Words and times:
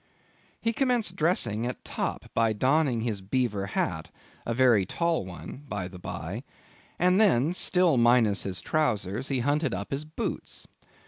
He 0.59 0.73
commenced 0.73 1.15
dressing 1.15 1.67
at 1.67 1.85
top 1.85 2.31
by 2.33 2.53
donning 2.53 3.01
his 3.01 3.21
beaver 3.21 3.67
hat, 3.67 4.09
a 4.47 4.53
very 4.55 4.83
tall 4.83 5.25
one, 5.25 5.61
by 5.69 5.87
the 5.87 5.99
by, 5.99 6.43
and 6.97 7.21
then—still 7.21 7.97
minus 7.97 8.41
his 8.41 8.61
trowsers—he 8.61 9.41
hunted 9.41 9.75
up 9.75 9.91
his 9.91 10.03
boots. 10.03 10.65